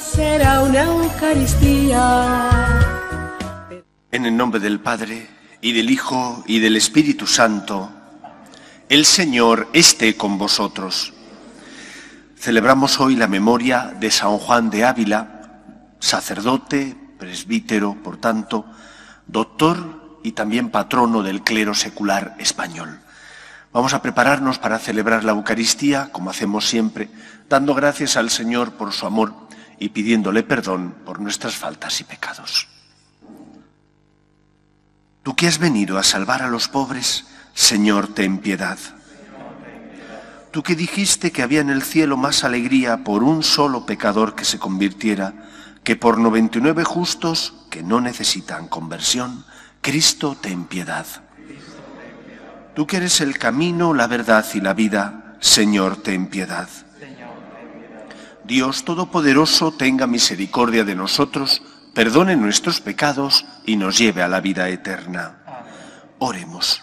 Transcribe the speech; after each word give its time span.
será 0.00 0.62
una 0.62 0.84
Eucaristía. 0.84 2.80
En 4.10 4.26
el 4.26 4.36
nombre 4.36 4.60
del 4.60 4.80
Padre, 4.80 5.28
y 5.60 5.72
del 5.72 5.90
Hijo, 5.90 6.44
y 6.46 6.60
del 6.60 6.76
Espíritu 6.76 7.26
Santo, 7.26 7.90
el 8.88 9.04
Señor 9.04 9.68
esté 9.72 10.16
con 10.16 10.38
vosotros. 10.38 11.12
Celebramos 12.36 13.00
hoy 13.00 13.16
la 13.16 13.26
memoria 13.26 13.92
de 13.98 14.10
San 14.10 14.38
Juan 14.38 14.70
de 14.70 14.84
Ávila, 14.84 15.50
sacerdote, 15.98 16.96
presbítero, 17.18 17.96
por 18.02 18.18
tanto, 18.18 18.64
doctor 19.26 20.20
y 20.22 20.32
también 20.32 20.70
patrono 20.70 21.22
del 21.22 21.42
clero 21.42 21.74
secular 21.74 22.36
español. 22.38 23.00
Vamos 23.72 23.92
a 23.92 24.02
prepararnos 24.02 24.58
para 24.58 24.78
celebrar 24.78 25.24
la 25.24 25.32
Eucaristía, 25.32 26.10
como 26.12 26.30
hacemos 26.30 26.66
siempre, 26.66 27.10
dando 27.48 27.74
gracias 27.74 28.16
al 28.16 28.30
Señor 28.30 28.72
por 28.72 28.92
su 28.92 29.04
amor 29.04 29.47
y 29.78 29.90
pidiéndole 29.90 30.42
perdón 30.42 30.94
por 31.04 31.20
nuestras 31.20 31.56
faltas 31.56 32.00
y 32.00 32.04
pecados. 32.04 32.68
Tú 35.22 35.36
que 35.36 35.46
has 35.46 35.58
venido 35.58 35.98
a 35.98 36.02
salvar 36.02 36.42
a 36.42 36.48
los 36.48 36.68
pobres, 36.68 37.26
Señor, 37.54 38.14
ten 38.14 38.38
piedad. 38.38 38.78
Tú 40.50 40.62
que 40.62 40.74
dijiste 40.74 41.30
que 41.30 41.42
había 41.42 41.60
en 41.60 41.70
el 41.70 41.82
cielo 41.82 42.16
más 42.16 42.44
alegría 42.44 43.04
por 43.04 43.22
un 43.22 43.42
solo 43.42 43.84
pecador 43.84 44.34
que 44.34 44.44
se 44.44 44.58
convirtiera 44.58 45.34
que 45.84 45.96
por 45.96 46.18
99 46.18 46.84
justos 46.84 47.54
que 47.70 47.82
no 47.82 48.00
necesitan 48.00 48.68
conversión, 48.68 49.44
Cristo 49.80 50.36
ten 50.40 50.64
piedad. 50.64 51.06
Tú 52.74 52.86
que 52.86 52.98
eres 52.98 53.20
el 53.20 53.38
camino, 53.38 53.92
la 53.94 54.06
verdad 54.06 54.46
y 54.54 54.60
la 54.60 54.72
vida, 54.72 55.36
Señor, 55.40 55.96
ten 56.02 56.26
piedad. 56.28 56.68
Dios 58.48 58.82
Todopoderoso 58.86 59.72
tenga 59.72 60.06
misericordia 60.06 60.82
de 60.82 60.94
nosotros, 60.94 61.60
perdone 61.92 62.34
nuestros 62.34 62.80
pecados 62.80 63.44
y 63.66 63.76
nos 63.76 63.98
lleve 63.98 64.22
a 64.22 64.28
la 64.28 64.40
vida 64.40 64.70
eterna. 64.70 65.36
Oremos. 66.18 66.82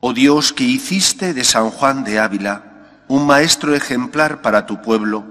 Oh 0.00 0.14
Dios 0.14 0.54
que 0.54 0.64
hiciste 0.64 1.34
de 1.34 1.44
San 1.44 1.68
Juan 1.68 2.04
de 2.04 2.20
Ávila 2.20 3.04
un 3.06 3.26
maestro 3.26 3.74
ejemplar 3.74 4.40
para 4.40 4.64
tu 4.64 4.80
pueblo, 4.80 5.26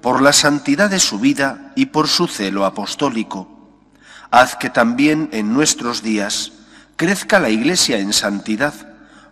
por 0.00 0.22
la 0.22 0.32
santidad 0.32 0.88
de 0.88 1.00
su 1.00 1.18
vida 1.18 1.72
y 1.74 1.86
por 1.86 2.06
su 2.06 2.28
celo 2.28 2.64
apostólico, 2.64 3.82
haz 4.30 4.54
que 4.54 4.70
también 4.70 5.28
en 5.32 5.52
nuestros 5.52 6.04
días 6.04 6.52
crezca 6.94 7.40
la 7.40 7.50
Iglesia 7.50 7.98
en 7.98 8.12
santidad 8.12 8.74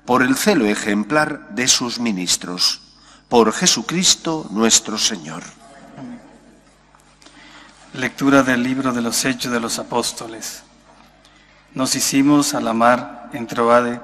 por 0.05 0.25
el 0.25 0.35
celo 0.35 0.67
ejemplar 0.67 1.51
de 1.51 1.69
sus 1.69 2.01
ministros. 2.01 2.88
Por 3.29 3.53
Jesucristo 3.53 4.47
nuestro 4.51 4.97
Señor. 4.97 5.43
Lectura 7.93 8.43
del 8.43 8.63
libro 8.63 8.95
de 8.95 9.03
los 9.03 9.23
Hechos 9.27 9.53
de 9.53 9.61
los 9.61 9.79
Apóstoles. 9.79 10.63
Nos 11.75 11.95
hicimos 11.95 12.55
a 12.55 12.61
la 12.63 12.73
mar 12.73 13.29
en 13.35 13.47
Troade 13.47 14.01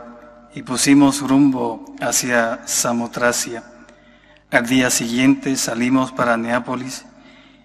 y 0.54 0.62
pusimos 0.62 1.22
rumbo 1.22 1.96
hacia 2.02 2.66
Samotracia. 2.66 3.64
Al 4.50 4.66
día 4.66 4.90
siguiente 4.90 5.56
salimos 5.56 6.12
para 6.12 6.36
Neápolis 6.36 7.06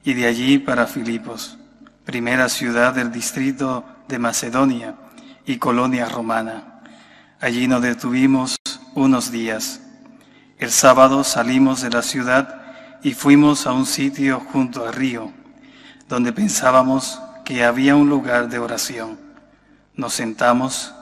y 0.05 0.13
de 0.13 0.27
allí 0.27 0.59
para 0.59 0.87
Filipos, 0.87 1.57
primera 2.05 2.47
ciudad 2.47 2.93
del 2.93 3.11
distrito 3.11 3.83
de 4.07 4.17
Macedonia 4.17 4.95
y 5.45 5.57
colonia 5.57 6.07
romana. 6.07 6.81
Allí 7.41 7.67
nos 7.67 7.81
detuvimos 7.81 8.55
unos 8.95 9.29
días. 9.29 9.81
El 10.59 10.71
sábado 10.71 11.23
salimos 11.23 11.81
de 11.81 11.89
la 11.89 12.01
ciudad 12.01 12.61
y 13.01 13.13
fuimos 13.13 13.65
a 13.65 13.71
un 13.71 13.85
sitio 13.85 14.41
junto 14.51 14.85
al 14.85 14.93
río, 14.93 15.31
donde 16.09 16.33
pensábamos 16.33 17.21
que 17.45 17.63
había 17.63 17.95
un 17.95 18.09
lugar 18.09 18.49
de 18.49 18.59
oración. 18.59 19.17
Nos 19.95 20.13
sentamos 20.15 20.93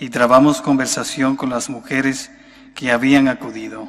y 0.00 0.10
trabamos 0.10 0.60
conversación 0.60 1.36
con 1.36 1.50
las 1.50 1.70
mujeres 1.70 2.32
que 2.74 2.90
habían 2.90 3.28
acudido. 3.28 3.86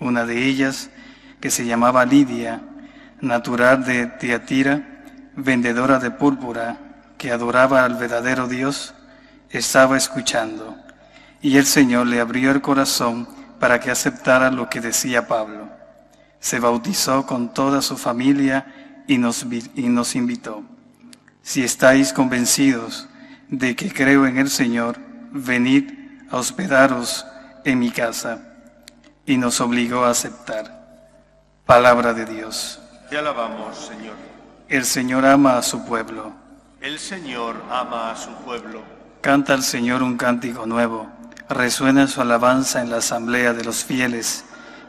Una 0.00 0.26
de 0.26 0.44
ellas, 0.44 0.90
que 1.40 1.52
se 1.52 1.64
llamaba 1.64 2.04
Lidia, 2.04 2.60
natural 3.20 3.84
de 3.84 4.08
Tiatira, 4.08 5.04
vendedora 5.36 6.00
de 6.00 6.10
púrpura, 6.10 6.76
que 7.18 7.30
adoraba 7.30 7.84
al 7.84 7.94
verdadero 7.94 8.48
Dios, 8.48 8.94
estaba 9.48 9.96
escuchando, 9.96 10.76
y 11.40 11.56
el 11.56 11.66
Señor 11.66 12.08
le 12.08 12.18
abrió 12.18 12.50
el 12.50 12.60
corazón 12.60 13.28
para 13.60 13.78
que 13.78 13.90
aceptara 13.90 14.50
lo 14.50 14.68
que 14.68 14.80
decía 14.80 15.28
Pablo. 15.28 15.68
Se 16.40 16.58
bautizó 16.58 17.26
con 17.26 17.52
toda 17.54 17.82
su 17.82 17.96
familia 17.96 19.02
y 19.06 19.18
nos, 19.18 19.46
y 19.74 19.88
nos 19.88 20.16
invitó. 20.16 20.64
Si 21.42 21.62
estáis 21.62 22.12
convencidos 22.12 23.08
de 23.48 23.76
que 23.76 23.92
creo 23.92 24.26
en 24.26 24.38
el 24.38 24.50
Señor, 24.50 24.98
venid 25.30 25.92
a 26.30 26.38
hospedaros 26.38 27.26
en 27.64 27.78
mi 27.78 27.90
casa. 27.90 28.38
Y 29.26 29.36
nos 29.36 29.60
obligó 29.60 30.04
a 30.04 30.10
aceptar. 30.10 30.80
Palabra 31.66 32.14
de 32.14 32.24
Dios. 32.24 32.80
Te 33.10 33.18
alabamos, 33.18 33.76
Señor. 33.76 34.16
El 34.68 34.84
Señor 34.84 35.26
ama 35.26 35.58
a 35.58 35.62
su 35.62 35.84
pueblo. 35.84 36.32
El 36.80 36.98
Señor 36.98 37.62
ama 37.70 38.10
a 38.10 38.16
su 38.16 38.30
pueblo. 38.36 38.82
Canta 39.20 39.52
al 39.52 39.62
Señor 39.62 40.02
un 40.02 40.16
cántico 40.16 40.64
nuevo. 40.64 41.19
Resuena 41.50 42.06
su 42.06 42.20
alabanza 42.20 42.80
en 42.80 42.90
la 42.90 42.98
asamblea 42.98 43.52
de 43.52 43.64
los 43.64 43.84
fieles. 43.84 44.44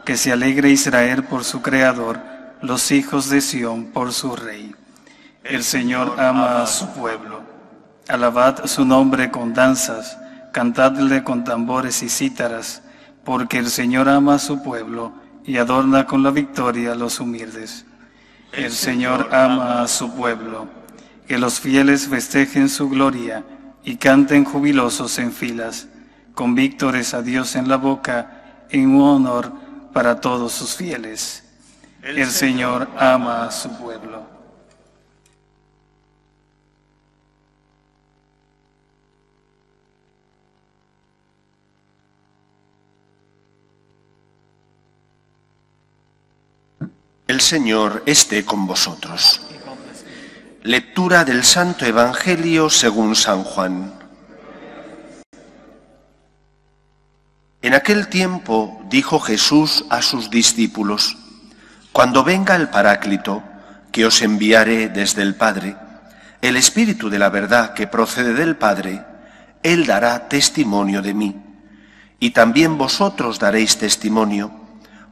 Que 0.05 0.15
se 0.15 0.31
alegre 0.31 0.69
Israel 0.69 1.23
por 1.23 1.43
su 1.43 1.63
Creador, 1.63 2.19
los 2.61 2.91
hijos 2.91 3.29
de 3.29 3.41
Sión 3.41 3.85
por 3.85 4.13
su 4.13 4.35
Rey. 4.35 4.75
El 5.43 5.63
Señor 5.63 6.19
ama 6.19 6.61
a 6.61 6.67
su 6.67 6.87
pueblo. 6.93 7.41
Alabad 8.07 8.67
su 8.67 8.85
nombre 8.85 9.31
con 9.31 9.55
danzas, 9.55 10.19
cantadle 10.53 11.23
con 11.23 11.43
tambores 11.43 12.03
y 12.03 12.09
cítaras, 12.09 12.83
porque 13.23 13.57
el 13.57 13.71
Señor 13.71 14.07
ama 14.07 14.35
a 14.35 14.39
su 14.39 14.61
pueblo 14.61 15.13
y 15.43 15.57
adorna 15.57 16.05
con 16.05 16.21
la 16.21 16.29
victoria 16.29 16.93
los 16.93 17.19
humildes. 17.19 17.85
El 18.51 18.71
Señor 18.71 19.33
ama 19.33 19.81
a 19.81 19.87
su 19.87 20.13
pueblo, 20.13 20.67
que 21.27 21.39
los 21.39 21.59
fieles 21.59 22.07
festejen 22.07 22.69
su 22.69 22.87
gloria 22.87 23.43
y 23.83 23.95
canten 23.95 24.45
jubilosos 24.45 25.17
en 25.17 25.31
filas, 25.31 25.87
con 26.33 26.55
víctores 26.55 27.13
a 27.13 27.21
Dios 27.21 27.55
en 27.55 27.67
la 27.67 27.77
boca, 27.77 28.65
en 28.69 28.95
un 28.95 29.01
honor 29.01 29.51
para 29.93 30.19
todos 30.19 30.51
sus 30.51 30.75
fieles. 30.75 31.43
El 32.01 32.29
Señor 32.29 32.89
ama 32.97 33.45
a 33.45 33.51
su 33.51 33.69
pueblo. 33.77 34.31
El 47.31 47.39
Señor 47.39 48.03
esté 48.05 48.43
con 48.43 48.67
vosotros. 48.67 49.39
Lectura 50.63 51.23
del 51.23 51.45
Santo 51.45 51.85
Evangelio 51.85 52.69
según 52.69 53.15
San 53.15 53.45
Juan. 53.45 54.00
En 57.71 57.75
aquel 57.75 58.09
tiempo 58.09 58.81
dijo 58.89 59.21
Jesús 59.21 59.85
a 59.89 60.01
sus 60.01 60.29
discípulos, 60.29 61.17
Cuando 61.93 62.21
venga 62.25 62.57
el 62.57 62.67
Paráclito, 62.67 63.43
que 63.93 64.05
os 64.05 64.21
enviaré 64.21 64.89
desde 64.89 65.21
el 65.21 65.35
Padre, 65.35 65.77
el 66.41 66.57
Espíritu 66.57 67.09
de 67.09 67.17
la 67.17 67.29
verdad 67.29 67.73
que 67.73 67.87
procede 67.87 68.33
del 68.33 68.57
Padre, 68.57 69.05
Él 69.63 69.85
dará 69.85 70.27
testimonio 70.27 71.01
de 71.01 71.13
mí. 71.13 71.41
Y 72.19 72.31
también 72.31 72.77
vosotros 72.77 73.39
daréis 73.39 73.77
testimonio 73.77 74.51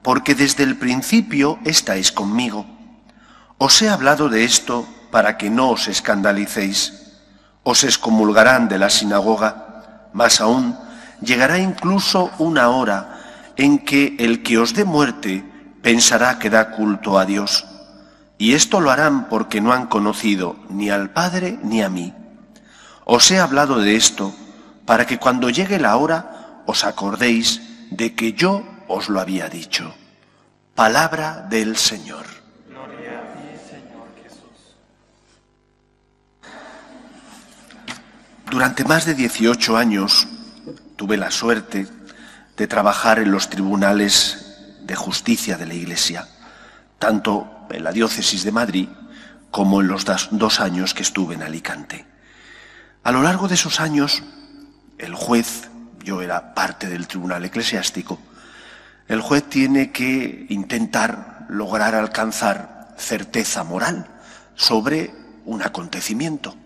porque 0.01 0.35
desde 0.35 0.63
el 0.63 0.75
principio 0.75 1.59
estáis 1.63 2.11
conmigo. 2.11 2.65
Os 3.57 3.81
he 3.81 3.87
hablado 3.87 4.27
de 4.27 4.43
esto 4.43 4.85
para 5.11 5.37
que 5.37 5.49
no 5.49 5.69
os 5.69 5.87
escandalicéis. 5.87 7.13
Os 7.63 7.85
excomulgarán 7.85 8.67
de 8.67 8.79
la 8.79 8.89
sinagoga, 8.89 10.09
más 10.11 10.41
aún, 10.41 10.88
llegará 11.21 11.59
incluso 11.59 12.31
una 12.39 12.69
hora 12.69 13.19
en 13.55 13.79
que 13.79 14.15
el 14.19 14.41
que 14.41 14.57
os 14.57 14.73
dé 14.73 14.85
muerte 14.85 15.43
pensará 15.81 16.39
que 16.39 16.49
da 16.49 16.71
culto 16.71 17.19
a 17.19 17.25
Dios. 17.25 17.65
Y 18.37 18.53
esto 18.53 18.79
lo 18.79 18.89
harán 18.89 19.27
porque 19.27 19.59
no 19.59 19.73
han 19.73 19.87
conocido 19.87 20.55
ni 20.69 20.89
al 20.89 21.11
Padre 21.11 21.59
ni 21.61 21.81
a 21.81 21.89
mí. 21.89 22.13
Os 23.05 23.29
he 23.31 23.39
hablado 23.39 23.79
de 23.79 23.95
esto 23.95 24.33
para 24.85 25.05
que 25.05 25.19
cuando 25.19 25.49
llegue 25.49 25.79
la 25.79 25.97
hora 25.97 26.61
os 26.65 26.83
acordéis 26.83 27.61
de 27.91 28.15
que 28.15 28.33
yo 28.33 28.63
os 28.87 29.09
lo 29.09 29.19
había 29.19 29.49
dicho. 29.49 29.93
Palabra 30.73 31.45
del 31.49 31.75
Señor. 31.75 32.25
Gloria 32.69 33.19
a 33.19 33.33
ti, 33.33 33.59
Señor 33.69 34.07
Jesús. 34.23 34.77
Durante 38.49 38.85
más 38.85 39.05
de 39.05 39.15
18 39.15 39.75
años 39.75 40.27
tuve 40.99 41.15
la 41.15 41.31
suerte 41.31 41.87
de 42.57 42.67
trabajar 42.67 43.19
en 43.19 43.31
los 43.31 43.49
tribunales 43.49 44.75
de 44.81 44.95
justicia 44.97 45.55
de 45.55 45.65
la 45.65 45.73
Iglesia, 45.73 46.27
tanto 46.99 47.49
en 47.69 47.85
la 47.85 47.93
diócesis 47.93 48.43
de 48.43 48.51
Madrid 48.51 48.89
como 49.49 49.79
en 49.79 49.87
los 49.87 50.03
dos 50.31 50.59
años 50.59 50.93
que 50.93 51.03
estuve 51.03 51.35
en 51.35 51.43
Alicante. 51.43 52.05
A 53.01 53.13
lo 53.13 53.23
largo 53.23 53.47
de 53.47 53.55
esos 53.55 53.79
años, 53.79 54.23
el 54.97 55.15
juez, 55.15 55.69
yo 56.03 56.21
era 56.21 56.53
parte 56.53 56.89
del 56.89 57.07
tribunal 57.07 57.45
eclesiástico, 57.45 58.19
el 59.07 59.21
juez 59.21 59.45
tiene 59.47 59.93
que 59.93 60.47
intentar 60.49 61.45
lograr 61.47 61.95
alcanzar 61.95 62.93
certeza 62.97 63.63
moral 63.63 64.05
sobre 64.55 65.15
un 65.45 65.61
acontecimiento. 65.61 66.57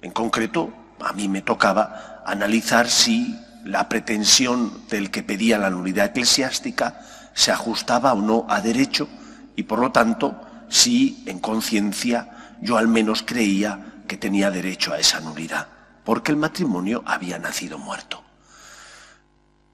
En 0.00 0.12
concreto, 0.12 0.72
a 1.00 1.12
mí 1.12 1.26
me 1.26 1.42
tocaba 1.42 2.22
analizar 2.24 2.88
si 2.88 3.36
la 3.64 3.88
pretensión 3.88 4.86
del 4.88 5.10
que 5.10 5.22
pedía 5.22 5.58
la 5.58 5.70
nulidad 5.70 6.06
eclesiástica 6.06 7.00
se 7.34 7.52
ajustaba 7.52 8.12
o 8.12 8.20
no 8.20 8.46
a 8.48 8.60
derecho 8.60 9.08
y 9.56 9.64
por 9.64 9.78
lo 9.78 9.92
tanto 9.92 10.40
si 10.68 11.22
en 11.26 11.38
conciencia 11.38 12.56
yo 12.60 12.76
al 12.76 12.88
menos 12.88 13.22
creía 13.22 14.02
que 14.06 14.16
tenía 14.16 14.50
derecho 14.50 14.92
a 14.92 14.98
esa 14.98 15.20
nulidad, 15.20 15.68
porque 16.04 16.32
el 16.32 16.36
matrimonio 16.36 17.02
había 17.06 17.38
nacido 17.38 17.78
muerto. 17.78 18.22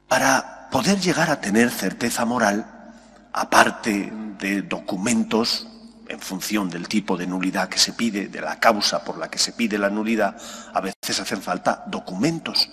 Para 0.09 0.69
poder 0.71 1.01
llegar 1.01 1.31
a 1.31 1.41
tener 1.41 1.71
certeza 1.71 2.25
moral, 2.25 2.93
aparte 3.33 4.13
de 4.39 4.63
documentos 4.63 5.67
en 6.09 6.21
función 6.21 6.71
del 6.71 6.89
tipo 6.89 7.17
de 7.17 7.27
nulidad 7.27 7.69
que 7.69 7.79
se 7.79 7.93
pide, 7.93 8.29
de 8.29 8.41
la 8.41 8.61
causa 8.61 9.03
por 9.05 9.19
la 9.19 9.29
que 9.29 9.39
se 9.39 9.53
pide 9.53 9.79
la 9.79 9.91
nulidad, 9.91 10.37
a 10.73 10.81
veces 10.81 11.21
hacen 11.21 11.43
falta 11.43 11.85
documentos. 11.87 12.71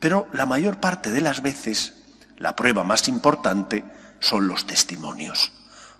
Pero 0.00 0.26
la 0.32 0.46
mayor 0.46 0.80
parte 0.80 1.10
de 1.10 1.20
las 1.20 1.42
veces, 1.42 1.94
la 2.38 2.56
prueba 2.56 2.82
más 2.82 3.06
importante 3.06 3.84
son 4.18 4.48
los 4.48 4.66
testimonios. 4.66 5.52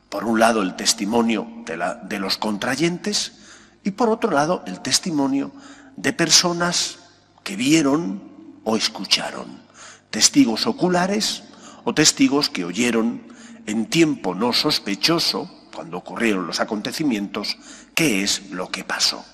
Por 0.09 0.25
un 0.25 0.41
lado, 0.41 0.63
el 0.63 0.75
testimonio 0.75 1.47
de, 1.67 1.79
de 2.03 2.19
los 2.19 2.39
contrayentes 2.39 3.33
y 3.85 3.93
por 3.93 4.09
otro 4.09 4.31
lado, 4.31 4.65
el 4.67 4.81
testimonio 4.81 5.53
de 5.97 6.13
personas 6.13 6.99
que 7.45 7.57
vieron 7.57 8.23
o 8.65 8.77
escucharon, 8.77 9.61
testigos 10.11 10.67
oculares 10.67 11.45
o 11.85 11.95
testigos 11.95 12.51
que 12.51 12.65
oyeron 12.65 13.23
en 13.67 13.87
tiempo 13.87 14.35
no 14.35 14.53
sospechoso, 14.53 15.51
cuando 15.75 15.99
ocurrieron 15.99 16.47
los 16.47 16.61
acontecimientos, 16.61 17.57
qué 17.95 18.23
es 18.23 18.51
lo 18.51 18.71
que 18.71 18.85
pasó. 18.85 19.25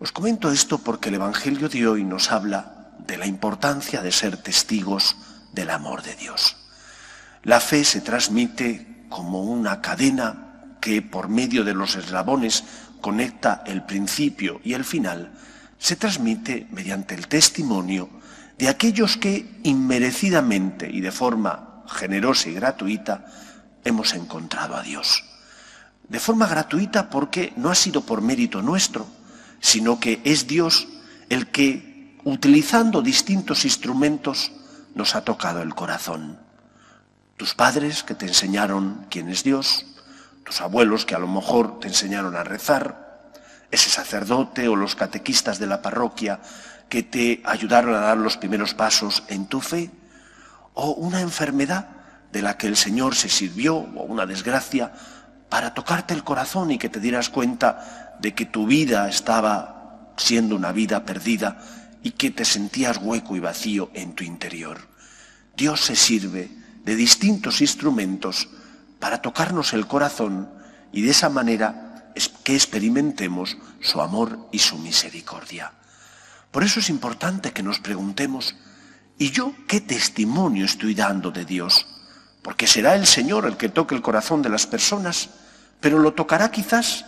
Os 0.00 0.12
comento 0.12 0.50
esto 0.50 0.78
porque 0.78 1.10
el 1.10 1.16
Evangelio 1.16 1.68
de 1.68 1.86
hoy 1.86 2.04
nos 2.04 2.32
habla 2.32 2.79
de 3.06 3.16
la 3.16 3.26
importancia 3.26 4.02
de 4.02 4.12
ser 4.12 4.36
testigos 4.36 5.16
del 5.52 5.70
amor 5.70 6.02
de 6.02 6.16
Dios. 6.16 6.56
La 7.42 7.60
fe 7.60 7.84
se 7.84 8.00
transmite 8.00 9.04
como 9.08 9.42
una 9.42 9.80
cadena 9.80 10.76
que 10.80 11.02
por 11.02 11.28
medio 11.28 11.64
de 11.64 11.74
los 11.74 11.96
eslabones 11.96 12.64
conecta 13.00 13.62
el 13.66 13.82
principio 13.82 14.60
y 14.64 14.74
el 14.74 14.84
final, 14.84 15.32
se 15.78 15.96
transmite 15.96 16.66
mediante 16.70 17.14
el 17.14 17.26
testimonio 17.26 18.08
de 18.58 18.68
aquellos 18.68 19.16
que 19.16 19.60
inmerecidamente 19.62 20.88
y 20.90 21.00
de 21.00 21.10
forma 21.10 21.82
generosa 21.86 22.50
y 22.50 22.54
gratuita 22.54 23.24
hemos 23.84 24.12
encontrado 24.12 24.76
a 24.76 24.82
Dios. 24.82 25.24
De 26.08 26.20
forma 26.20 26.46
gratuita 26.46 27.08
porque 27.08 27.52
no 27.56 27.70
ha 27.70 27.74
sido 27.74 28.02
por 28.02 28.20
mérito 28.20 28.60
nuestro, 28.60 29.06
sino 29.60 29.98
que 29.98 30.20
es 30.24 30.46
Dios 30.46 30.88
el 31.30 31.46
que, 31.46 31.89
utilizando 32.24 33.02
distintos 33.02 33.64
instrumentos, 33.64 34.52
nos 34.94 35.14
ha 35.14 35.24
tocado 35.24 35.62
el 35.62 35.74
corazón. 35.74 36.38
Tus 37.36 37.54
padres 37.54 38.02
que 38.02 38.14
te 38.14 38.26
enseñaron 38.26 39.06
quién 39.10 39.28
es 39.28 39.44
Dios, 39.44 39.86
tus 40.44 40.60
abuelos 40.60 41.06
que 41.06 41.14
a 41.14 41.18
lo 41.18 41.28
mejor 41.28 41.80
te 41.80 41.88
enseñaron 41.88 42.36
a 42.36 42.44
rezar, 42.44 43.32
ese 43.70 43.88
sacerdote 43.88 44.68
o 44.68 44.76
los 44.76 44.96
catequistas 44.96 45.58
de 45.58 45.66
la 45.66 45.80
parroquia 45.80 46.40
que 46.88 47.02
te 47.04 47.40
ayudaron 47.44 47.94
a 47.94 48.00
dar 48.00 48.16
los 48.16 48.36
primeros 48.36 48.74
pasos 48.74 49.22
en 49.28 49.46
tu 49.46 49.60
fe, 49.60 49.90
o 50.74 50.90
una 50.92 51.20
enfermedad 51.20 51.88
de 52.32 52.42
la 52.42 52.56
que 52.56 52.66
el 52.66 52.76
Señor 52.76 53.14
se 53.14 53.28
sirvió, 53.28 53.76
o 53.76 54.02
una 54.02 54.26
desgracia, 54.26 54.92
para 55.48 55.72
tocarte 55.72 56.14
el 56.14 56.24
corazón 56.24 56.70
y 56.70 56.78
que 56.78 56.88
te 56.88 57.00
dieras 57.00 57.28
cuenta 57.28 58.16
de 58.20 58.34
que 58.34 58.44
tu 58.44 58.66
vida 58.66 59.08
estaba 59.08 60.12
siendo 60.16 60.56
una 60.56 60.72
vida 60.72 61.04
perdida 61.04 61.58
y 62.02 62.12
que 62.12 62.30
te 62.30 62.44
sentías 62.44 62.98
hueco 62.98 63.36
y 63.36 63.40
vacío 63.40 63.90
en 63.94 64.14
tu 64.14 64.24
interior. 64.24 64.78
Dios 65.56 65.80
se 65.80 65.96
sirve 65.96 66.50
de 66.84 66.96
distintos 66.96 67.60
instrumentos 67.60 68.48
para 68.98 69.22
tocarnos 69.22 69.72
el 69.72 69.86
corazón 69.86 70.48
y 70.92 71.02
de 71.02 71.10
esa 71.10 71.28
manera 71.28 72.12
que 72.44 72.54
experimentemos 72.54 73.56
su 73.80 74.00
amor 74.00 74.48
y 74.52 74.58
su 74.58 74.78
misericordia. 74.78 75.72
Por 76.50 76.64
eso 76.64 76.80
es 76.80 76.90
importante 76.90 77.52
que 77.52 77.62
nos 77.62 77.78
preguntemos, 77.78 78.56
¿y 79.18 79.30
yo 79.30 79.54
qué 79.68 79.80
testimonio 79.80 80.64
estoy 80.64 80.94
dando 80.94 81.30
de 81.30 81.44
Dios? 81.44 81.86
Porque 82.42 82.66
será 82.66 82.94
el 82.94 83.06
Señor 83.06 83.46
el 83.46 83.56
que 83.56 83.68
toque 83.68 83.94
el 83.94 84.02
corazón 84.02 84.42
de 84.42 84.48
las 84.48 84.66
personas, 84.66 85.30
pero 85.80 85.98
lo 85.98 86.12
tocará 86.14 86.50
quizás 86.50 87.04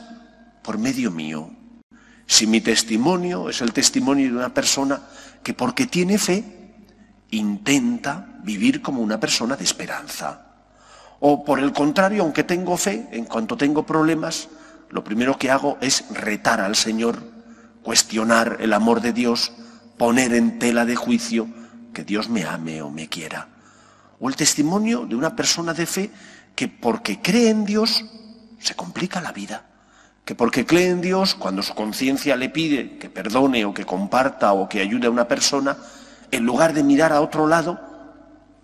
por 0.62 0.78
medio 0.78 1.10
mío. 1.10 1.50
Si 2.26 2.46
mi 2.46 2.60
testimonio 2.60 3.48
es 3.48 3.60
el 3.60 3.72
testimonio 3.72 4.28
de 4.28 4.36
una 4.36 4.54
persona 4.54 5.00
que 5.42 5.54
porque 5.54 5.86
tiene 5.86 6.18
fe 6.18 6.44
intenta 7.30 8.38
vivir 8.42 8.82
como 8.82 9.02
una 9.02 9.18
persona 9.18 9.56
de 9.56 9.64
esperanza. 9.64 10.46
O 11.20 11.44
por 11.44 11.58
el 11.58 11.72
contrario, 11.72 12.22
aunque 12.22 12.44
tengo 12.44 12.76
fe, 12.76 13.08
en 13.12 13.24
cuanto 13.24 13.56
tengo 13.56 13.84
problemas, 13.86 14.48
lo 14.90 15.04
primero 15.04 15.38
que 15.38 15.50
hago 15.50 15.78
es 15.80 16.04
retar 16.10 16.60
al 16.60 16.76
Señor, 16.76 17.22
cuestionar 17.82 18.58
el 18.60 18.72
amor 18.72 19.00
de 19.00 19.12
Dios, 19.12 19.52
poner 19.96 20.34
en 20.34 20.58
tela 20.58 20.84
de 20.84 20.96
juicio 20.96 21.48
que 21.94 22.04
Dios 22.04 22.28
me 22.28 22.44
ame 22.44 22.82
o 22.82 22.90
me 22.90 23.08
quiera. 23.08 23.48
O 24.20 24.28
el 24.28 24.36
testimonio 24.36 25.06
de 25.06 25.14
una 25.14 25.34
persona 25.34 25.74
de 25.74 25.86
fe 25.86 26.10
que 26.54 26.68
porque 26.68 27.20
cree 27.20 27.50
en 27.50 27.64
Dios 27.64 28.04
se 28.58 28.74
complica 28.74 29.20
la 29.20 29.32
vida. 29.32 29.64
Que 30.24 30.34
porque 30.34 30.64
cree 30.64 30.88
en 30.88 31.00
Dios, 31.00 31.34
cuando 31.34 31.62
su 31.62 31.74
conciencia 31.74 32.36
le 32.36 32.48
pide 32.48 32.98
que 32.98 33.10
perdone 33.10 33.64
o 33.64 33.74
que 33.74 33.84
comparta 33.84 34.52
o 34.52 34.68
que 34.68 34.80
ayude 34.80 35.08
a 35.08 35.10
una 35.10 35.26
persona, 35.26 35.76
en 36.30 36.44
lugar 36.46 36.72
de 36.74 36.84
mirar 36.84 37.12
a 37.12 37.20
otro 37.20 37.46
lado, 37.46 37.80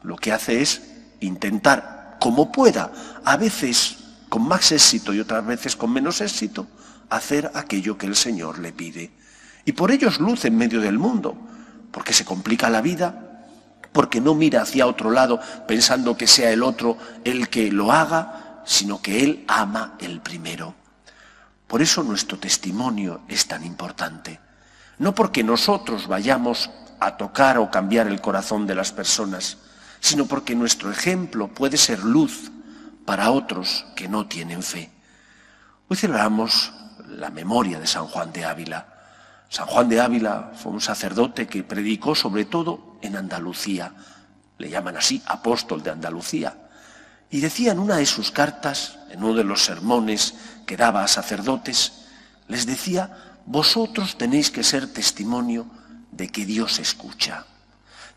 lo 0.02 0.16
que 0.16 0.32
hace 0.32 0.62
es 0.62 0.82
intentar, 1.20 2.16
como 2.20 2.52
pueda, 2.52 2.92
a 3.24 3.36
veces 3.36 3.96
con 4.28 4.46
más 4.46 4.70
éxito 4.72 5.12
y 5.12 5.20
otras 5.20 5.44
veces 5.44 5.74
con 5.74 5.92
menos 5.92 6.20
éxito, 6.20 6.66
hacer 7.10 7.50
aquello 7.54 7.98
que 7.98 8.06
el 8.06 8.14
Señor 8.14 8.58
le 8.58 8.72
pide. 8.72 9.10
Y 9.64 9.72
por 9.72 9.90
ello 9.90 10.08
es 10.08 10.20
luz 10.20 10.44
en 10.44 10.56
medio 10.56 10.80
del 10.80 10.98
mundo, 10.98 11.36
porque 11.90 12.12
se 12.12 12.24
complica 12.24 12.70
la 12.70 12.80
vida, 12.80 13.46
porque 13.92 14.20
no 14.20 14.34
mira 14.34 14.62
hacia 14.62 14.86
otro 14.86 15.10
lado 15.10 15.40
pensando 15.66 16.16
que 16.16 16.26
sea 16.26 16.50
el 16.50 16.62
otro 16.62 16.96
el 17.24 17.48
que 17.48 17.72
lo 17.72 17.90
haga, 17.90 18.62
sino 18.64 19.00
que 19.00 19.24
Él 19.24 19.44
ama 19.48 19.96
el 19.98 20.20
primero. 20.20 20.74
Por 21.68 21.82
eso 21.82 22.02
nuestro 22.02 22.38
testimonio 22.38 23.20
es 23.28 23.46
tan 23.46 23.62
importante. 23.62 24.40
No 24.98 25.14
porque 25.14 25.44
nosotros 25.44 26.08
vayamos 26.08 26.70
a 26.98 27.16
tocar 27.16 27.58
o 27.58 27.70
cambiar 27.70 28.08
el 28.08 28.20
corazón 28.20 28.66
de 28.66 28.74
las 28.74 28.90
personas, 28.90 29.58
sino 30.00 30.26
porque 30.26 30.56
nuestro 30.56 30.90
ejemplo 30.90 31.48
puede 31.48 31.76
ser 31.76 32.02
luz 32.02 32.50
para 33.04 33.30
otros 33.30 33.84
que 33.94 34.08
no 34.08 34.26
tienen 34.26 34.62
fe. 34.62 34.90
Hoy 35.88 35.96
celebramos 35.96 36.72
la 37.06 37.30
memoria 37.30 37.78
de 37.78 37.86
San 37.86 38.06
Juan 38.06 38.32
de 38.32 38.44
Ávila. 38.44 38.86
San 39.50 39.66
Juan 39.66 39.88
de 39.88 40.00
Ávila 40.00 40.52
fue 40.54 40.72
un 40.72 40.80
sacerdote 40.80 41.46
que 41.46 41.62
predicó 41.62 42.14
sobre 42.14 42.46
todo 42.46 42.98
en 43.02 43.16
Andalucía. 43.16 43.92
Le 44.56 44.70
llaman 44.70 44.96
así 44.96 45.22
apóstol 45.26 45.82
de 45.82 45.90
Andalucía. 45.90 46.56
Y 47.30 47.40
decía 47.40 47.72
en 47.72 47.78
una 47.78 47.96
de 47.96 48.06
sus 48.06 48.30
cartas, 48.30 48.98
en 49.10 49.22
uno 49.22 49.34
de 49.34 49.44
los 49.44 49.64
sermones 49.64 50.34
que 50.68 50.76
daba 50.76 51.02
a 51.02 51.08
sacerdotes, 51.08 52.04
les 52.46 52.68
decía, 52.68 53.40
vosotros 53.48 54.20
tenéis 54.20 54.52
que 54.52 54.60
ser 54.62 54.92
testimonio 54.92 55.64
de 56.12 56.28
que 56.28 56.44
Dios 56.44 56.78
escucha. 56.78 57.48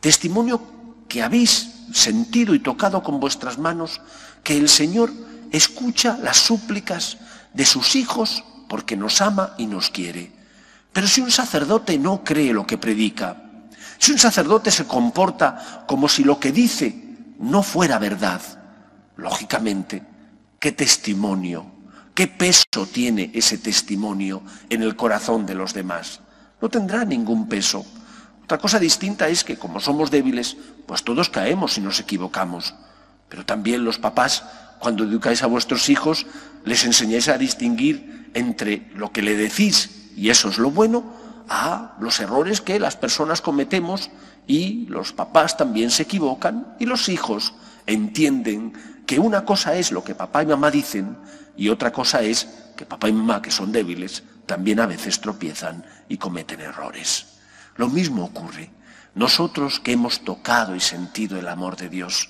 Testimonio 0.01 0.59
que 1.07 1.23
habéis 1.23 1.87
sentido 1.93 2.53
y 2.53 2.59
tocado 2.59 3.03
con 3.03 3.21
vuestras 3.21 3.57
manos 3.57 4.01
que 4.43 4.57
el 4.57 4.67
Señor 4.67 5.13
escucha 5.51 6.19
las 6.21 6.37
súplicas 6.43 7.17
de 7.53 7.63
sus 7.63 7.95
hijos 7.95 8.43
porque 8.67 8.97
nos 8.97 9.21
ama 9.21 9.55
y 9.57 9.65
nos 9.65 9.89
quiere. 9.89 10.33
Pero 10.91 11.07
si 11.07 11.21
un 11.21 11.31
sacerdote 11.31 11.97
no 11.97 12.21
cree 12.21 12.51
lo 12.51 12.67
que 12.67 12.77
predica, 12.77 13.63
si 13.97 14.11
un 14.11 14.19
sacerdote 14.19 14.71
se 14.71 14.85
comporta 14.85 15.85
como 15.87 16.09
si 16.09 16.25
lo 16.25 16.37
que 16.37 16.51
dice 16.51 17.15
no 17.39 17.63
fuera 17.63 17.97
verdad, 17.97 18.41
lógicamente, 19.15 20.03
¿qué 20.59 20.73
testimonio, 20.73 21.80
qué 22.13 22.27
peso 22.27 22.87
tiene 22.91 23.31
ese 23.33 23.57
testimonio 23.57 24.41
en 24.69 24.83
el 24.83 24.95
corazón 24.95 25.45
de 25.45 25.55
los 25.55 25.73
demás? 25.73 26.21
no 26.61 26.69
tendrá 26.69 27.03
ningún 27.03 27.49
peso. 27.49 27.85
Otra 28.43 28.59
cosa 28.59 28.79
distinta 28.79 29.27
es 29.27 29.43
que 29.43 29.57
como 29.57 29.79
somos 29.79 30.11
débiles, 30.11 30.55
pues 30.85 31.03
todos 31.03 31.29
caemos 31.29 31.77
y 31.77 31.81
nos 31.81 31.99
equivocamos. 31.99 32.75
Pero 33.29 33.45
también 33.45 33.83
los 33.83 33.97
papás, 33.97 34.43
cuando 34.79 35.03
educáis 35.03 35.41
a 35.41 35.47
vuestros 35.47 35.89
hijos, 35.89 36.27
les 36.63 36.85
enseñáis 36.85 37.27
a 37.27 37.37
distinguir 37.37 38.29
entre 38.33 38.89
lo 38.93 39.11
que 39.11 39.21
le 39.21 39.35
decís, 39.35 40.11
y 40.15 40.29
eso 40.29 40.49
es 40.49 40.57
lo 40.57 40.69
bueno, 40.69 41.03
a 41.49 41.97
los 41.99 42.19
errores 42.19 42.61
que 42.61 42.79
las 42.79 42.95
personas 42.95 43.41
cometemos 43.41 44.09
y 44.47 44.85
los 44.87 45.11
papás 45.11 45.57
también 45.57 45.89
se 45.91 46.03
equivocan 46.03 46.75
y 46.79 46.85
los 46.85 47.09
hijos 47.09 47.53
entienden 47.87 48.73
que 49.05 49.19
una 49.19 49.43
cosa 49.43 49.75
es 49.75 49.91
lo 49.91 50.03
que 50.03 50.15
papá 50.15 50.43
y 50.43 50.45
mamá 50.45 50.71
dicen 50.71 51.17
y 51.61 51.69
otra 51.69 51.93
cosa 51.93 52.23
es 52.23 52.47
que 52.75 52.87
papá 52.87 53.07
y 53.07 53.13
mamá, 53.13 53.39
que 53.39 53.51
son 53.51 53.71
débiles, 53.71 54.23
también 54.47 54.79
a 54.79 54.87
veces 54.87 55.21
tropiezan 55.21 55.85
y 56.09 56.17
cometen 56.17 56.59
errores. 56.59 57.37
Lo 57.75 57.87
mismo 57.87 58.25
ocurre. 58.25 58.71
Nosotros 59.13 59.79
que 59.79 59.91
hemos 59.91 60.21
tocado 60.21 60.75
y 60.75 60.79
sentido 60.79 61.37
el 61.37 61.47
amor 61.47 61.77
de 61.77 61.87
Dios, 61.87 62.29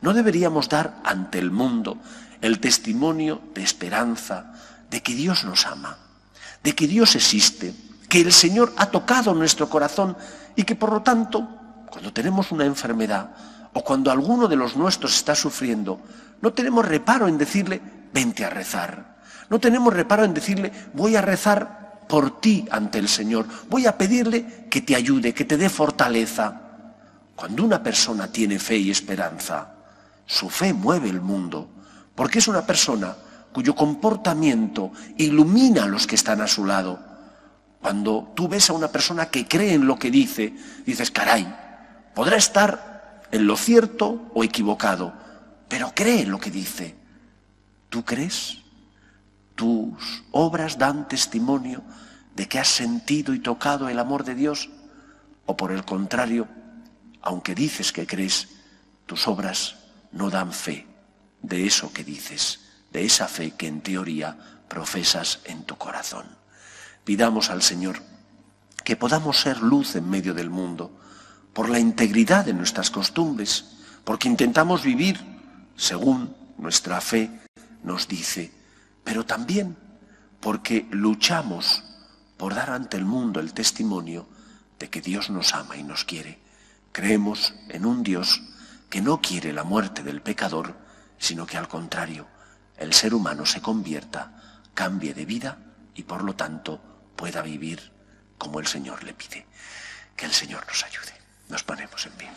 no 0.00 0.12
deberíamos 0.12 0.68
dar 0.68 1.00
ante 1.04 1.38
el 1.38 1.52
mundo 1.52 1.98
el 2.40 2.58
testimonio 2.58 3.40
de 3.54 3.62
esperanza, 3.62 4.52
de 4.90 5.00
que 5.00 5.14
Dios 5.14 5.44
nos 5.44 5.64
ama, 5.64 5.98
de 6.64 6.74
que 6.74 6.88
Dios 6.88 7.14
existe, 7.14 7.76
que 8.08 8.22
el 8.22 8.32
Señor 8.32 8.72
ha 8.78 8.86
tocado 8.86 9.32
nuestro 9.32 9.68
corazón 9.68 10.16
y 10.56 10.64
que 10.64 10.74
por 10.74 10.90
lo 10.90 11.02
tanto, 11.02 11.48
cuando 11.88 12.12
tenemos 12.12 12.50
una 12.50 12.64
enfermedad 12.64 13.30
o 13.74 13.84
cuando 13.84 14.10
alguno 14.10 14.48
de 14.48 14.56
los 14.56 14.74
nuestros 14.74 15.14
está 15.14 15.36
sufriendo, 15.36 16.00
no 16.40 16.52
tenemos 16.52 16.84
reparo 16.84 17.28
en 17.28 17.38
decirle, 17.38 18.01
vente 18.12 18.44
a 18.44 18.50
rezar. 18.50 19.16
No 19.48 19.60
tenemos 19.60 19.92
reparo 19.92 20.24
en 20.24 20.34
decirle, 20.34 20.72
voy 20.94 21.16
a 21.16 21.20
rezar 21.20 22.04
por 22.08 22.40
ti 22.40 22.66
ante 22.70 22.98
el 22.98 23.08
Señor, 23.08 23.46
voy 23.68 23.86
a 23.86 23.96
pedirle 23.96 24.66
que 24.70 24.80
te 24.80 24.96
ayude, 24.96 25.34
que 25.34 25.44
te 25.44 25.56
dé 25.56 25.68
fortaleza. 25.68 26.60
Cuando 27.34 27.64
una 27.64 27.82
persona 27.82 28.30
tiene 28.30 28.58
fe 28.58 28.76
y 28.76 28.90
esperanza, 28.90 29.74
su 30.26 30.50
fe 30.50 30.72
mueve 30.72 31.08
el 31.08 31.20
mundo, 31.20 31.68
porque 32.14 32.38
es 32.38 32.48
una 32.48 32.66
persona 32.66 33.16
cuyo 33.52 33.74
comportamiento 33.74 34.92
ilumina 35.16 35.84
a 35.84 35.88
los 35.88 36.06
que 36.06 36.14
están 36.14 36.40
a 36.40 36.46
su 36.46 36.64
lado 36.64 37.12
cuando 37.82 38.32
tú 38.36 38.46
ves 38.46 38.70
a 38.70 38.74
una 38.74 38.88
persona 38.88 39.26
que 39.26 39.48
cree 39.48 39.74
en 39.74 39.86
lo 39.86 39.98
que 39.98 40.10
dice, 40.12 40.54
dices, 40.86 41.10
caray, 41.10 41.52
podrá 42.14 42.36
estar 42.36 43.22
en 43.32 43.44
lo 43.44 43.56
cierto 43.56 44.30
o 44.32 44.44
equivocado, 44.44 45.12
pero 45.68 45.90
cree 45.92 46.22
en 46.22 46.30
lo 46.30 46.38
que 46.38 46.52
dice. 46.52 46.94
¿Tú 47.92 48.06
crees? 48.06 48.56
¿Tus 49.54 50.24
obras 50.30 50.78
dan 50.78 51.06
testimonio 51.08 51.82
de 52.34 52.48
que 52.48 52.58
has 52.58 52.68
sentido 52.68 53.34
y 53.34 53.38
tocado 53.38 53.90
el 53.90 53.98
amor 53.98 54.24
de 54.24 54.34
Dios? 54.34 54.70
¿O 55.44 55.58
por 55.58 55.72
el 55.72 55.84
contrario, 55.84 56.48
aunque 57.20 57.54
dices 57.54 57.92
que 57.92 58.06
crees, 58.06 58.48
tus 59.04 59.28
obras 59.28 59.76
no 60.10 60.30
dan 60.30 60.54
fe 60.54 60.86
de 61.42 61.66
eso 61.66 61.92
que 61.92 62.02
dices, 62.02 62.60
de 62.90 63.04
esa 63.04 63.28
fe 63.28 63.50
que 63.50 63.66
en 63.66 63.82
teoría 63.82 64.38
profesas 64.68 65.40
en 65.44 65.64
tu 65.64 65.76
corazón? 65.76 66.24
Pidamos 67.04 67.50
al 67.50 67.60
Señor 67.60 68.00
que 68.84 68.96
podamos 68.96 69.38
ser 69.38 69.60
luz 69.60 69.96
en 69.96 70.08
medio 70.08 70.32
del 70.32 70.48
mundo, 70.48 70.98
por 71.52 71.68
la 71.68 71.78
integridad 71.78 72.46
de 72.46 72.54
nuestras 72.54 72.90
costumbres, 72.90 73.66
porque 74.02 74.28
intentamos 74.28 74.82
vivir 74.82 75.20
según 75.76 76.34
nuestra 76.56 76.98
fe 77.02 77.42
nos 77.82 78.08
dice, 78.08 78.52
pero 79.04 79.24
también 79.24 79.76
porque 80.40 80.86
luchamos 80.90 81.84
por 82.36 82.54
dar 82.54 82.70
ante 82.70 82.96
el 82.96 83.04
mundo 83.04 83.40
el 83.40 83.54
testimonio 83.54 84.28
de 84.78 84.90
que 84.90 85.00
Dios 85.00 85.30
nos 85.30 85.54
ama 85.54 85.76
y 85.76 85.82
nos 85.82 86.04
quiere. 86.04 86.40
Creemos 86.90 87.54
en 87.68 87.86
un 87.86 88.02
Dios 88.02 88.42
que 88.90 89.00
no 89.00 89.20
quiere 89.20 89.52
la 89.52 89.64
muerte 89.64 90.02
del 90.02 90.20
pecador, 90.20 90.76
sino 91.18 91.46
que 91.46 91.56
al 91.56 91.68
contrario, 91.68 92.26
el 92.76 92.92
ser 92.92 93.14
humano 93.14 93.46
se 93.46 93.62
convierta, 93.62 94.60
cambie 94.74 95.14
de 95.14 95.24
vida 95.24 95.58
y 95.94 96.02
por 96.02 96.24
lo 96.24 96.34
tanto 96.34 96.80
pueda 97.14 97.42
vivir 97.42 97.92
como 98.38 98.58
el 98.58 98.66
Señor 98.66 99.04
le 99.04 99.14
pide. 99.14 99.46
Que 100.16 100.26
el 100.26 100.32
Señor 100.32 100.66
nos 100.66 100.84
ayude. 100.84 101.12
Nos 101.48 101.62
ponemos 101.62 102.04
en 102.06 102.12
pie. 102.12 102.30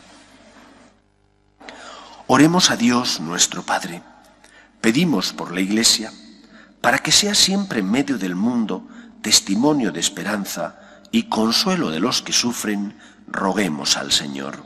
Oremos 2.28 2.70
a 2.70 2.76
Dios 2.76 3.20
nuestro 3.20 3.64
Padre. 3.64 4.02
Pedimos 4.86 5.34
por 5.34 5.52
la 5.52 5.62
Iglesia 5.62 6.14
para 6.80 7.00
que 7.00 7.12
sea 7.12 7.34
siempre 7.34 7.80
en 7.80 7.90
medio 7.90 8.20
del 8.20 8.36
mundo 8.36 8.88
testimonio 9.24 9.92
de 9.92 10.00
esperanza 10.00 10.80
y 11.10 11.24
consuelo 11.24 11.90
de 11.90 12.00
los 12.00 12.22
que 12.22 12.32
sufren, 12.32 12.96
roguemos 13.28 13.98
al 13.98 14.12
Señor. 14.12 14.64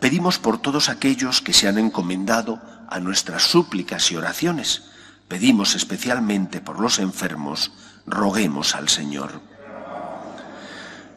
Pedimos 0.00 0.38
por 0.38 0.62
todos 0.62 0.88
aquellos 0.88 1.42
que 1.42 1.52
se 1.52 1.68
han 1.68 1.76
encomendado 1.76 2.58
a 2.88 3.00
nuestras 3.00 3.42
súplicas 3.42 4.10
y 4.10 4.16
oraciones. 4.16 4.84
Pedimos 5.28 5.74
especialmente 5.74 6.62
por 6.62 6.80
los 6.80 7.00
enfermos, 7.00 7.70
roguemos 8.06 8.74
al 8.74 8.88
Señor. 8.88 9.42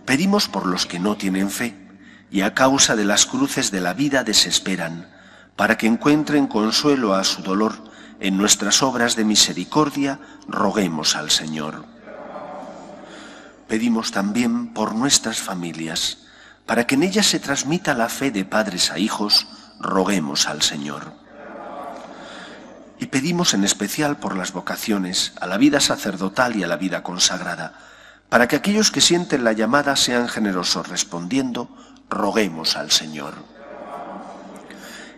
Pedimos 0.06 0.50
por 0.50 0.66
los 0.66 0.86
que 0.86 1.00
no 1.00 1.16
tienen 1.16 1.50
fe 1.50 1.78
y 2.30 2.42
a 2.42 2.54
causa 2.54 2.98
de 2.98 3.06
las 3.06 3.26
cruces 3.26 3.72
de 3.72 3.80
la 3.80 3.94
vida 3.94 4.26
desesperan, 4.26 5.15
para 5.56 5.78
que 5.78 5.88
encuentren 5.88 6.48
consuelo 6.48 7.16
a 7.16 7.24
su 7.24 7.42
dolor 7.42 7.76
en 8.20 8.38
nuestras 8.38 8.84
obras 8.84 9.16
de 9.16 9.26
misericordia, 9.26 10.20
roguemos 10.48 11.16
al 11.16 11.32
Señor. 11.32 11.86
Pedimos 13.68 14.12
también 14.12 14.74
por 14.74 14.96
nuestras 14.96 15.40
familias, 15.40 16.20
para 16.66 16.86
que 16.88 16.96
en 16.96 17.04
ellas 17.04 17.26
se 17.26 17.40
transmita 17.40 17.94
la 17.94 18.10
fe 18.10 18.32
de 18.32 18.46
padres 18.46 18.92
a 18.92 19.00
hijos, 19.00 19.48
roguemos 19.80 20.48
al 20.48 20.62
Señor. 20.62 21.14
Y 23.00 23.08
pedimos 23.08 23.54
en 23.54 23.64
especial 23.64 24.18
por 24.18 24.38
las 24.38 24.54
vocaciones 24.54 25.34
a 25.40 25.48
la 25.48 25.58
vida 25.58 25.80
sacerdotal 25.80 26.56
y 26.56 26.64
a 26.64 26.68
la 26.68 26.78
vida 26.78 27.04
consagrada, 27.04 27.74
para 28.30 28.48
que 28.48 28.56
aquellos 28.56 28.92
que 28.92 29.02
sienten 29.02 29.44
la 29.44 29.54
llamada 29.54 29.96
sean 29.96 30.28
generosos 30.28 30.88
respondiendo, 30.88 31.70
roguemos 32.10 32.76
al 32.78 32.92
Señor. 32.92 33.55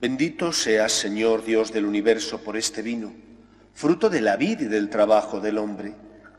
Bendito 0.00 0.50
seas, 0.54 0.92
Señor 0.92 1.44
Dios 1.44 1.74
del 1.74 1.84
universo, 1.84 2.42
por 2.42 2.56
este 2.56 2.80
vino, 2.80 3.12
fruto 3.74 4.08
de 4.08 4.22
la 4.22 4.36
vida 4.36 4.62
y 4.62 4.64
del 4.64 4.88
trabajo 4.88 5.40
del 5.40 5.58
hombre, 5.58 5.92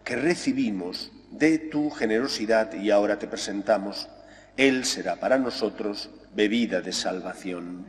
que 0.04 0.16
recibimos 0.16 1.12
de 1.30 1.60
tu 1.60 1.92
generosidad 1.92 2.74
y 2.74 2.90
ahora 2.90 3.20
te 3.20 3.28
presentamos. 3.28 4.10
Él 4.58 4.84
será 4.84 5.18
para 5.18 5.38
nosotros 5.38 6.10
bebida 6.34 6.82
de 6.82 6.92
salvación. 6.92 7.86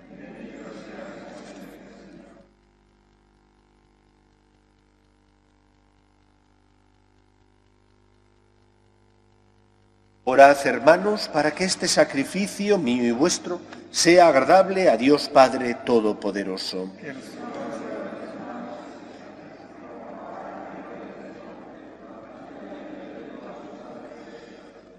Orad, 10.25 10.67
hermanos, 10.67 11.29
para 11.29 11.51
que 11.53 11.65
este 11.65 11.89
sacrificio 11.89 12.77
mío 12.77 13.05
y 13.05 13.11
vuestro 13.11 13.59
sea 13.93 14.27
agradable 14.27 14.89
a 14.89 14.97
Dios 14.97 15.29
Padre 15.29 15.75
Todopoderoso. 15.85 16.91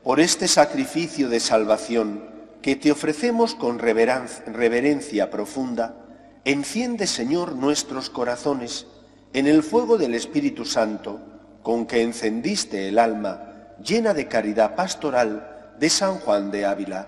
por 0.03 0.19
este 0.19 0.50
sacrificio 0.50 1.29
de 1.29 1.39
salvación 1.39 2.25
que 2.62 2.75
te 2.75 2.91
ofrecemos 2.91 3.55
con 3.55 3.79
reverencia 3.79 5.31
profunda, 5.31 5.95
enciende, 6.43 7.07
Señor, 7.07 7.55
nuestros 7.55 8.09
corazones 8.09 8.85
en 9.31 9.47
el 9.47 9.63
fuego 9.63 9.97
del 9.97 10.13
Espíritu 10.13 10.65
Santo, 10.65 11.21
con 11.63 11.85
que 11.85 12.01
encendiste 12.01 12.89
el 12.89 13.00
alma 13.00 13.75
llena 13.81 14.13
de 14.13 14.27
caridad 14.27 14.75
pastoral 14.75 15.73
de 15.79 15.89
San 15.89 16.19
Juan 16.19 16.51
de 16.51 16.65
Ávila, 16.65 17.07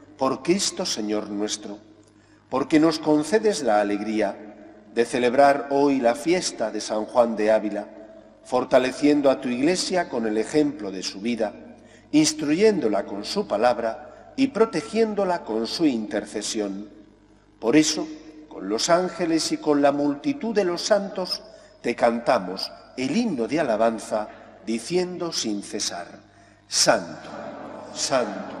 por 0.21 0.43
Cristo 0.43 0.85
Señor 0.85 1.31
nuestro, 1.31 1.79
porque 2.47 2.79
nos 2.79 2.99
concedes 2.99 3.63
la 3.63 3.81
alegría 3.81 4.37
de 4.93 5.03
celebrar 5.03 5.69
hoy 5.71 5.99
la 5.99 6.13
fiesta 6.13 6.69
de 6.69 6.79
San 6.79 7.05
Juan 7.05 7.35
de 7.35 7.51
Ávila, 7.51 7.87
fortaleciendo 8.43 9.31
a 9.31 9.41
tu 9.41 9.49
iglesia 9.49 10.09
con 10.09 10.27
el 10.27 10.37
ejemplo 10.37 10.91
de 10.91 11.01
su 11.01 11.21
vida, 11.21 11.53
instruyéndola 12.11 13.03
con 13.07 13.25
su 13.25 13.47
palabra 13.47 14.33
y 14.35 14.49
protegiéndola 14.49 15.43
con 15.43 15.65
su 15.65 15.87
intercesión. 15.87 16.87
Por 17.57 17.75
eso, 17.75 18.07
con 18.47 18.69
los 18.69 18.91
ángeles 18.91 19.51
y 19.51 19.57
con 19.57 19.81
la 19.81 19.91
multitud 19.91 20.53
de 20.53 20.65
los 20.65 20.83
santos, 20.83 21.41
te 21.81 21.95
cantamos 21.95 22.71
el 22.95 23.17
himno 23.17 23.47
de 23.47 23.59
alabanza 23.59 24.27
diciendo 24.67 25.33
sin 25.33 25.63
cesar, 25.63 26.09
Santo, 26.67 27.31
Santo, 27.95 28.60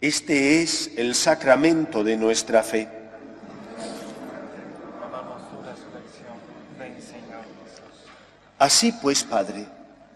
Este 0.00 0.62
es 0.62 0.92
el 0.96 1.16
sacramento 1.16 2.04
de 2.04 2.16
nuestra 2.16 2.62
fe. 2.62 2.86
Así 8.60 8.92
pues, 9.02 9.24
Padre, 9.24 9.66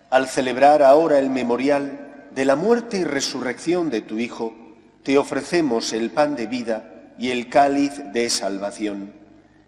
al 0.08 0.28
celebrar 0.28 0.84
ahora 0.84 1.18
el 1.18 1.30
memorial 1.30 2.28
de 2.32 2.44
la 2.44 2.54
muerte 2.54 2.98
y 2.98 3.04
resurrección 3.04 3.90
de 3.90 4.02
tu 4.02 4.20
Hijo, 4.20 4.54
te 5.02 5.18
ofrecemos 5.18 5.92
el 5.92 6.12
pan 6.12 6.36
de 6.36 6.46
vida 6.46 7.12
y 7.18 7.30
el 7.30 7.48
cáliz 7.48 7.92
de 8.12 8.30
salvación. 8.30 9.12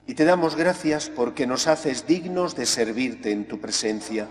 Y 0.07 0.15
te 0.15 0.25
damos 0.25 0.55
gracias 0.55 1.11
porque 1.11 1.49
nos 1.49 1.67
haces 1.67 2.07
dignos 2.07 2.55
de 2.55 2.67
servirte 2.67 3.33
en 3.33 3.49
tu 3.49 3.61
presencia. 3.61 4.29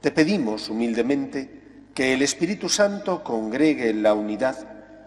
Te 0.00 0.10
pedimos 0.10 0.68
humildemente 0.68 1.88
que 1.94 2.12
el 2.12 2.22
Espíritu 2.22 2.68
Santo 2.68 3.22
congregue 3.22 3.90
en 3.90 4.02
la 4.02 4.12
unidad 4.14 4.75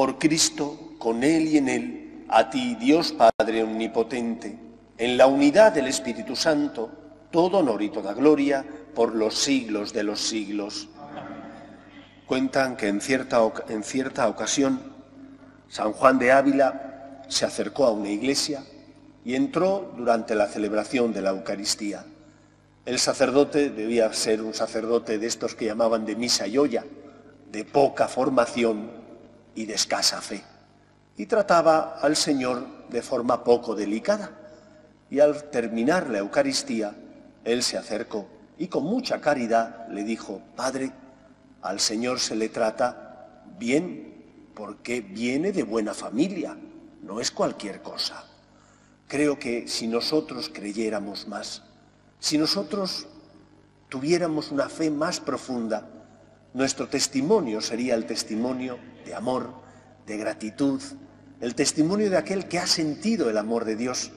Por 0.00 0.16
Cristo, 0.18 0.94
con 0.96 1.22
Él 1.22 1.48
y 1.48 1.58
en 1.58 1.68
Él, 1.68 2.24
a 2.30 2.48
ti, 2.48 2.74
Dios 2.76 3.12
Padre 3.12 3.62
Omnipotente, 3.62 4.58
en 4.96 5.18
la 5.18 5.26
unidad 5.26 5.72
del 5.72 5.88
Espíritu 5.88 6.34
Santo, 6.34 6.90
todo 7.30 7.58
honor 7.58 7.82
y 7.82 7.90
toda 7.90 8.14
gloria 8.14 8.64
por 8.94 9.14
los 9.14 9.34
siglos 9.34 9.92
de 9.92 10.02
los 10.02 10.18
siglos. 10.18 10.88
Cuentan 12.24 12.78
que 12.78 12.88
en 12.88 13.02
cierta, 13.02 13.42
en 13.68 13.84
cierta 13.84 14.26
ocasión 14.26 14.80
San 15.68 15.92
Juan 15.92 16.18
de 16.18 16.32
Ávila 16.32 17.20
se 17.28 17.44
acercó 17.44 17.84
a 17.84 17.92
una 17.92 18.08
iglesia 18.08 18.64
y 19.22 19.34
entró 19.34 19.92
durante 19.98 20.34
la 20.34 20.46
celebración 20.46 21.12
de 21.12 21.20
la 21.20 21.28
Eucaristía. 21.28 22.06
El 22.86 22.98
sacerdote 22.98 23.68
debía 23.68 24.10
ser 24.14 24.40
un 24.40 24.54
sacerdote 24.54 25.18
de 25.18 25.26
estos 25.26 25.54
que 25.54 25.66
llamaban 25.66 26.06
de 26.06 26.16
misa 26.16 26.46
y 26.46 26.56
olla, 26.56 26.86
de 27.52 27.66
poca 27.66 28.08
formación 28.08 28.99
y 29.54 29.66
de 29.66 29.74
escasa 29.74 30.20
fe. 30.20 30.42
Y 31.16 31.26
trataba 31.26 31.98
al 32.00 32.16
Señor 32.16 32.88
de 32.88 33.02
forma 33.02 33.44
poco 33.44 33.74
delicada. 33.74 34.30
Y 35.10 35.20
al 35.20 35.50
terminar 35.50 36.08
la 36.08 36.18
Eucaristía, 36.18 36.94
él 37.44 37.62
se 37.62 37.76
acercó 37.76 38.26
y 38.60 38.68
con 38.68 38.84
mucha 38.84 39.22
caridad 39.22 39.88
le 39.88 40.04
dijo, 40.04 40.42
Padre, 40.54 40.92
al 41.62 41.80
Señor 41.80 42.20
se 42.20 42.36
le 42.36 42.50
trata 42.50 43.42
bien 43.58 44.52
porque 44.54 45.00
viene 45.00 45.50
de 45.50 45.62
buena 45.62 45.94
familia, 45.94 46.58
no 47.02 47.20
es 47.20 47.30
cualquier 47.30 47.80
cosa. 47.80 48.22
Creo 49.08 49.38
que 49.38 49.66
si 49.66 49.86
nosotros 49.86 50.50
creyéramos 50.52 51.26
más, 51.26 51.62
si 52.18 52.36
nosotros 52.36 53.06
tuviéramos 53.88 54.50
una 54.50 54.68
fe 54.68 54.90
más 54.90 55.20
profunda, 55.20 55.88
nuestro 56.52 56.88
testimonio 56.88 57.60
sería 57.60 57.94
el 57.94 58.06
testimonio 58.06 58.78
de 59.04 59.14
amor, 59.14 59.52
de 60.06 60.16
gratitud, 60.16 60.82
el 61.40 61.54
testimonio 61.54 62.10
de 62.10 62.16
aquel 62.16 62.48
que 62.48 62.58
ha 62.58 62.66
sentido 62.66 63.30
el 63.30 63.38
amor 63.38 63.64
de 63.64 63.76
Dios 63.76 64.10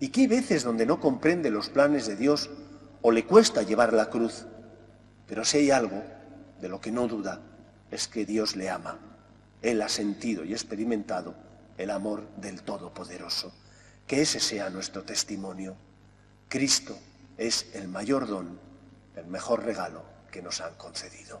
y 0.00 0.08
que 0.08 0.22
hay 0.22 0.26
veces 0.26 0.64
donde 0.64 0.86
no 0.86 1.00
comprende 1.00 1.50
los 1.50 1.68
planes 1.68 2.06
de 2.06 2.16
Dios 2.16 2.50
o 3.02 3.10
le 3.10 3.24
cuesta 3.24 3.62
llevar 3.62 3.92
la 3.92 4.10
cruz. 4.10 4.46
Pero 5.26 5.44
si 5.44 5.58
hay 5.58 5.70
algo 5.70 6.02
de 6.60 6.68
lo 6.68 6.80
que 6.80 6.90
no 6.90 7.06
duda 7.06 7.40
es 7.90 8.08
que 8.08 8.24
Dios 8.24 8.56
le 8.56 8.70
ama. 8.70 8.98
Él 9.62 9.82
ha 9.82 9.88
sentido 9.88 10.44
y 10.44 10.52
experimentado 10.52 11.34
el 11.76 11.90
amor 11.90 12.28
del 12.36 12.62
Todopoderoso. 12.62 13.52
Que 14.06 14.22
ese 14.22 14.40
sea 14.40 14.70
nuestro 14.70 15.04
testimonio. 15.04 15.76
Cristo 16.48 16.98
es 17.36 17.66
el 17.74 17.88
mayor 17.88 18.26
don, 18.26 18.58
el 19.16 19.26
mejor 19.26 19.64
regalo 19.64 20.02
que 20.30 20.42
nos 20.42 20.60
han 20.60 20.74
concedido. 20.74 21.40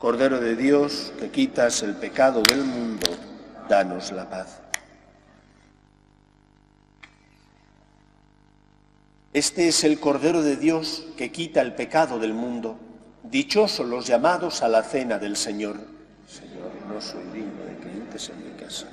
Cordero 0.00 0.40
de 0.40 0.56
Dios, 0.56 1.12
que 1.20 1.30
quitas 1.30 1.82
el 1.82 1.94
pecado 1.94 2.40
del 2.48 2.64
mundo, 2.64 3.06
danos 3.68 4.10
la 4.12 4.30
paz. 4.30 4.58
Este 9.34 9.68
es 9.68 9.84
el 9.84 10.00
Cordero 10.00 10.42
de 10.42 10.56
Dios 10.56 11.04
que 11.18 11.30
quita 11.30 11.60
el 11.60 11.74
pecado 11.74 12.18
del 12.18 12.32
mundo. 12.32 12.78
Dichosos 13.24 13.86
los 13.86 14.06
llamados 14.06 14.62
a 14.62 14.68
la 14.68 14.82
cena 14.82 15.18
del 15.18 15.36
Señor. 15.36 15.76
Señor, 16.26 16.72
no 16.88 16.98
soy 16.98 17.22
digno 17.34 17.62
de 17.66 17.76
que 17.76 17.90
entres 17.90 18.30
en 18.30 18.42
mi 18.42 18.58
casa, 18.58 18.86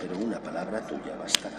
pero 0.00 0.16
una 0.16 0.38
palabra 0.38 0.86
tuya 0.86 1.16
bastará. 1.18 1.58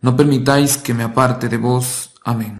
no 0.00 0.16
permitáis 0.16 0.76
que 0.76 0.94
me 0.94 1.04
aparte 1.04 1.48
de 1.48 1.56
vos. 1.56 2.12
Amén. 2.24 2.58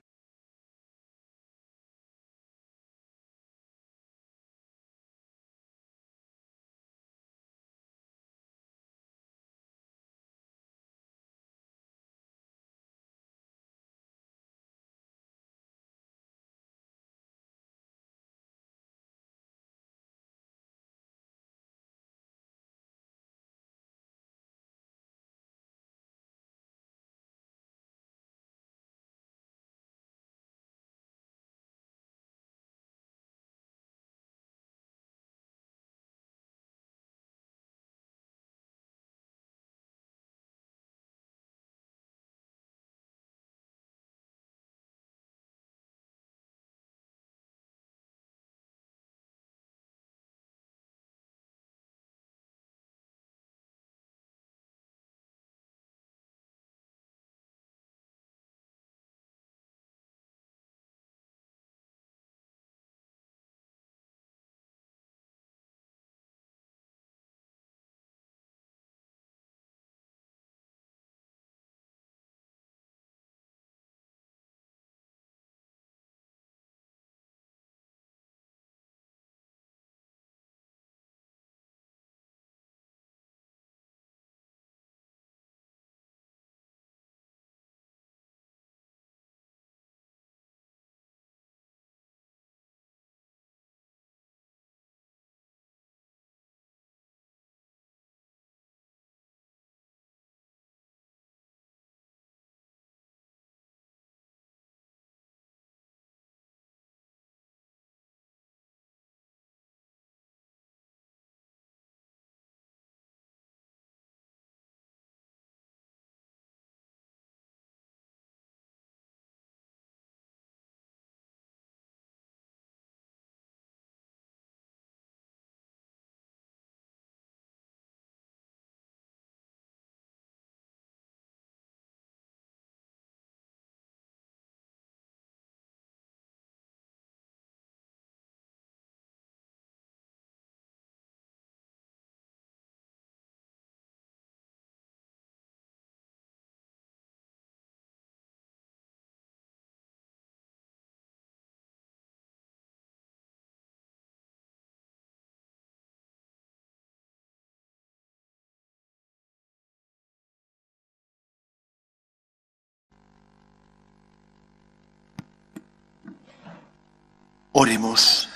Oremos. 167.60 168.28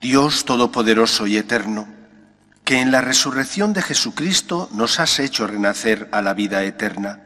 Dios 0.00 0.46
Todopoderoso 0.46 1.26
y 1.26 1.36
Eterno, 1.36 1.86
que 2.64 2.80
en 2.80 2.90
la 2.90 3.02
resurrección 3.02 3.74
de 3.74 3.82
Jesucristo 3.82 4.70
nos 4.72 4.98
has 4.98 5.18
hecho 5.18 5.46
renacer 5.46 6.08
a 6.10 6.22
la 6.22 6.32
vida 6.32 6.62
eterna, 6.62 7.20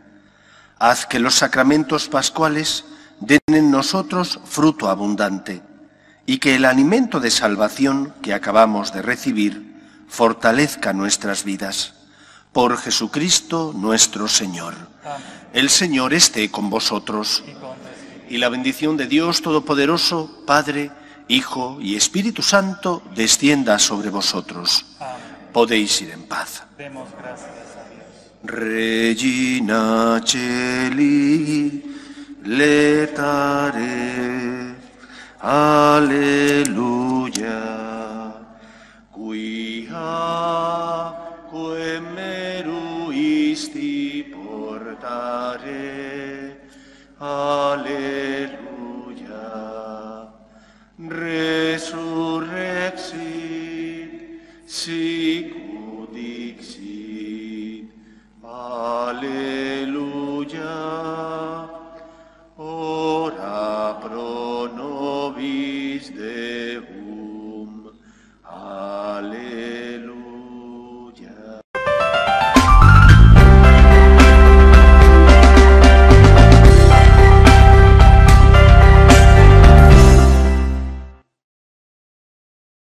haz 0.81 1.07
que 1.07 1.21
los 1.21 1.37
sacramentos 1.37 2.09
pascuales 2.09 2.85
den 3.21 3.39
en 3.47 3.71
nosotros 3.71 4.41
fruto 4.45 4.91
abundante 4.91 5.63
y 6.27 6.39
que 6.39 6.57
el 6.57 6.65
alimento 6.65 7.21
de 7.21 7.31
salvación 7.31 8.13
que 8.23 8.35
acabamos 8.35 8.93
de 8.93 9.03
recibir 9.03 9.85
fortalezca 10.09 10.93
nuestras 10.93 11.45
vidas. 11.45 11.96
Por 12.57 12.79
Jesucristo 12.79 13.75
nuestro 13.77 14.27
Señor. 14.29 14.73
El 15.53 15.69
Señor 15.69 16.15
esté 16.15 16.51
con 16.51 16.71
vosotros. 16.71 17.45
Y 18.31 18.39
la 18.39 18.49
bendición 18.49 18.97
de 18.97 19.07
Dios 19.07 19.43
Todopoderoso, 19.43 20.43
Padre, 20.47 20.91
Hijo 21.29 21.77
y 21.83 21.97
Espíritu 21.97 22.41
Santo, 22.41 23.03
descienda 23.15 23.79
sobre 23.79 24.09
vosotros. 24.09 24.87
Podéis 25.53 26.01
ir 26.01 26.13
en 26.13 26.23
paz. 26.23 26.63
Demos 26.79 27.11
gracias 27.21 27.77
a 27.77 27.85
Dios. 27.91 28.07
Regina 28.43 30.23
Celi, 30.25 31.85
letare, 32.43 33.85
alleluia, 35.41 36.17